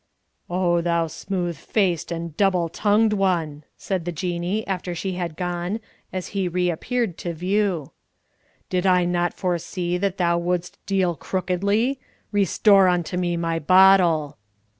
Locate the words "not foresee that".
9.05-10.17